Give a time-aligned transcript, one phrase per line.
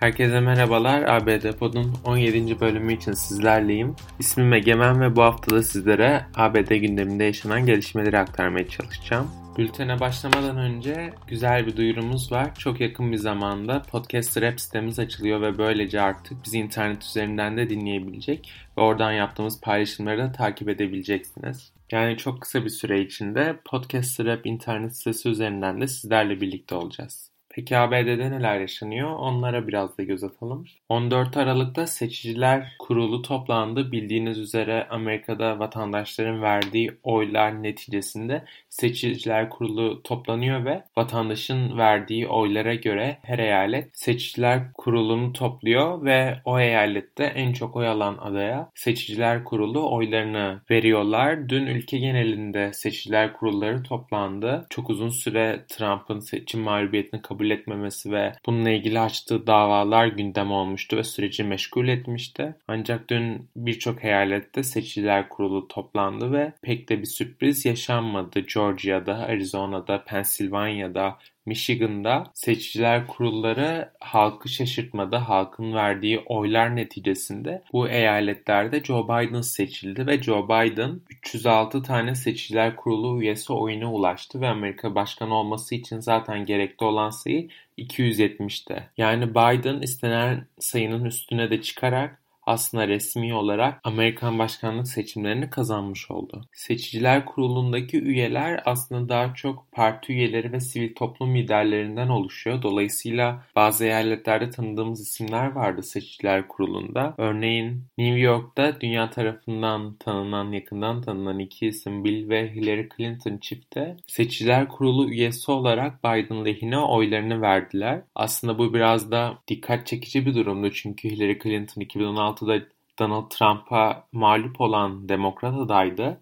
[0.00, 1.02] Herkese merhabalar.
[1.02, 2.60] ABD Pod'un 17.
[2.60, 3.96] bölümü için sizlerleyim.
[4.18, 9.30] İsmim Egemen ve bu hafta da sizlere ABD gündeminde yaşanan gelişmeleri aktarmaya çalışacağım.
[9.58, 12.54] Bültene başlamadan önce güzel bir duyurumuz var.
[12.54, 17.70] Çok yakın bir zamanda Podcast Rap sitemiz açılıyor ve böylece artık bizi internet üzerinden de
[17.70, 21.72] dinleyebilecek ve oradan yaptığımız paylaşımları da takip edebileceksiniz.
[21.92, 27.35] Yani çok kısa bir süre içinde Podcast Rap internet sitesi üzerinden de sizlerle birlikte olacağız.
[27.56, 29.10] Peki ABD'de neler yaşanıyor?
[29.10, 30.64] Onlara biraz da göz atalım.
[30.88, 33.92] 14 Aralık'ta seçiciler kurulu toplandı.
[33.92, 43.18] Bildiğiniz üzere Amerika'da vatandaşların verdiği oylar neticesinde seçiciler kurulu toplanıyor ve vatandaşın verdiği oylara göre
[43.22, 49.94] her eyalet seçiciler kurulunu topluyor ve o eyalette en çok oy alan adaya seçiciler kurulu
[49.94, 51.48] oylarını veriyorlar.
[51.48, 54.66] Dün ülke genelinde seçiciler kurulları toplandı.
[54.70, 60.50] Çok uzun süre Trump'ın seçim mağlubiyetini kabul kabul etmemesi ve bununla ilgili açtığı davalar gündem
[60.52, 62.54] olmuştu ve süreci meşgul etmişti.
[62.68, 68.40] Ancak dün birçok eyalette seçiciler kurulu toplandı ve pek de bir sürpriz yaşanmadı.
[68.40, 75.16] Georgia'da, Arizona'da, Pennsylvania'da, Michigan'da seçiciler kurulları halkı şaşırtmadı.
[75.16, 82.76] Halkın verdiği oylar neticesinde bu eyaletlerde Joe Biden seçildi ve Joe Biden 306 tane seçiciler
[82.76, 88.88] kurulu üyesi oyuna ulaştı ve Amerika başkanı olması için zaten gerekli olan sayı 270'te.
[88.96, 96.44] Yani Biden istenen sayının üstüne de çıkarak aslında resmi olarak Amerikan başkanlık seçimlerini kazanmış oldu.
[96.52, 102.62] Seçiciler kurulundaki üyeler aslında daha çok parti üyeleri ve sivil toplum liderlerinden oluşuyor.
[102.62, 107.14] Dolayısıyla bazı eyaletlerde tanıdığımız isimler vardı seçiciler kurulunda.
[107.18, 113.96] Örneğin New York'ta dünya tarafından tanınan, yakından tanınan iki isim Bill ve Hillary Clinton çifte
[114.06, 118.02] seçiciler kurulu üyesi olarak Biden lehine oylarını verdiler.
[118.14, 122.66] Aslında bu biraz da dikkat çekici bir durumdu çünkü Hillary Clinton 2016 2016'da
[122.98, 126.20] Donald Trump'a mağlup olan Demokrat adaydı.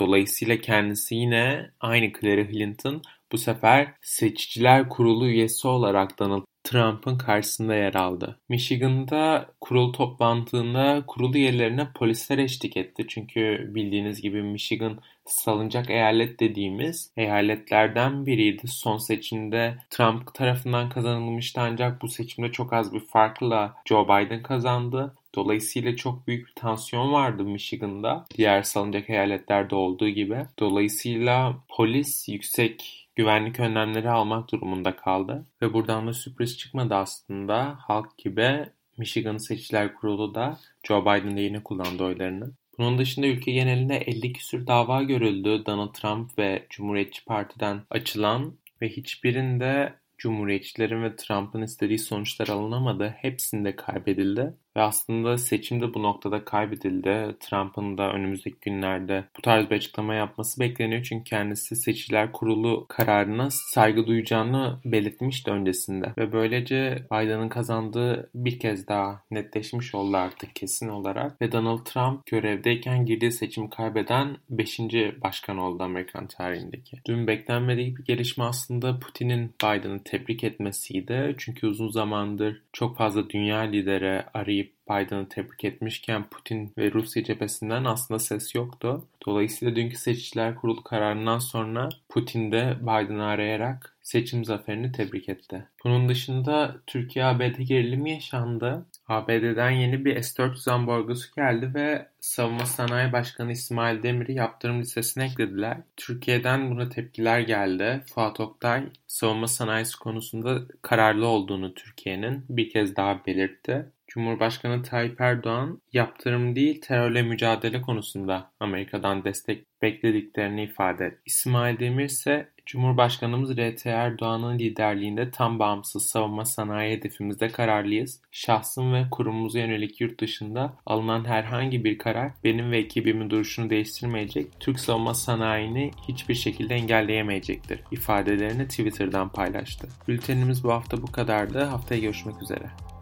[0.00, 3.02] Dolayısıyla kendisi yine aynı Hillary Clinton
[3.32, 8.40] bu sefer seçiciler kurulu üyesi olarak Donald Trump'ın karşısında yer aldı.
[8.48, 13.04] Michigan'da kurul toplantısında kurul üyelerine polisler eşlik etti.
[13.08, 18.68] Çünkü bildiğiniz gibi Michigan salınacak eyalet dediğimiz eyaletlerden biriydi.
[18.68, 25.14] Son seçimde Trump tarafından kazanılmıştı ancak bu seçimde çok az bir farkla Joe Biden kazandı.
[25.34, 28.24] Dolayısıyla çok büyük bir tansiyon vardı Michigan'da.
[28.36, 30.46] Diğer salınacak eyaletlerde olduğu gibi.
[30.58, 35.46] Dolayısıyla polis yüksek güvenlik önlemleri almak durumunda kaldı.
[35.62, 37.76] Ve buradan da sürpriz çıkmadı aslında.
[37.80, 42.52] Halk gibi Michigan Seçiciler Kurulu da Joe Biden yine kullandı oylarını.
[42.78, 48.88] Bunun dışında ülke genelinde 50 küsür dava görüldü Donald Trump ve Cumhuriyetçi Parti'den açılan ve
[48.88, 53.14] hiçbirinde Cumhuriyetçilerin ve Trump'ın istediği sonuçlar alınamadı.
[53.18, 54.54] Hepsinde kaybedildi.
[54.76, 57.36] Ve aslında seçim de bu noktada kaybedildi.
[57.40, 61.02] Trump'ın da önümüzdeki günlerde bu tarz bir açıklama yapması bekleniyor.
[61.02, 66.12] Çünkü kendisi seçiler kurulu kararına saygı duyacağını belirtmişti öncesinde.
[66.18, 71.42] Ve böylece Biden'ın kazandığı bir kez daha netleşmiş oldu artık kesin olarak.
[71.42, 74.80] Ve Donald Trump görevdeyken girdiği seçim kaybeden 5.
[75.22, 76.96] başkan oldu Amerikan tarihindeki.
[77.06, 81.34] Dün beklenmedik bir gelişme aslında Putin'in Biden'ı tebrik etmesiydi.
[81.38, 87.84] Çünkü uzun zamandır çok fazla dünya lideri arayıp Biden'ı tebrik etmişken Putin ve Rusya cephesinden
[87.84, 89.08] aslında ses yoktu.
[89.26, 95.68] Dolayısıyla dünkü seçiciler kurulu kararından sonra Putin de Biden'ı arayarak seçim zaferini tebrik etti.
[95.84, 98.86] Bunun dışında Türkiye-ABD gerilimi yaşandı.
[99.08, 105.78] ABD'den yeni bir S-400 ambargosu geldi ve Savunma Sanayi Başkanı İsmail Demir'i yaptırım listesine eklediler.
[105.96, 108.02] Türkiye'den buna tepkiler geldi.
[108.14, 113.86] Fuat Oktay savunma sanayisi konusunda kararlı olduğunu Türkiye'nin bir kez daha belirtti.
[114.14, 121.20] Cumhurbaşkanı Tayyip Erdoğan yaptırım değil terörle mücadele konusunda Amerika'dan destek beklediklerini ifade etti.
[121.26, 123.90] İsmail Demir ise Cumhurbaşkanımız R.T.
[123.90, 128.20] Erdoğan'ın liderliğinde tam bağımsız savunma sanayi hedefimizde kararlıyız.
[128.30, 134.60] Şahsım ve kurumumuza yönelik yurt dışında alınan herhangi bir karar benim ve ekibimin duruşunu değiştirmeyecek,
[134.60, 139.88] Türk savunma sanayini hiçbir şekilde engelleyemeyecektir ifadelerini Twitter'dan paylaştı.
[140.08, 141.64] Bültenimiz bu hafta bu kadardı.
[141.64, 142.93] Haftaya görüşmek üzere.